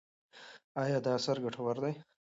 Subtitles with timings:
[0.81, 1.93] ایا دا اثر ګټور دی؟